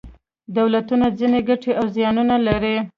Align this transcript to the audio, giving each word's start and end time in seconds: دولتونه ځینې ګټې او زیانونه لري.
دولتونه 0.57 1.05
ځینې 1.19 1.39
ګټې 1.49 1.71
او 1.79 1.85
زیانونه 1.95 2.35
لري. 2.47 2.75